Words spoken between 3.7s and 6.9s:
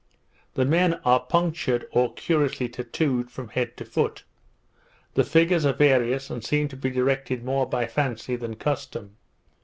to foot. The figures are various, and seem to be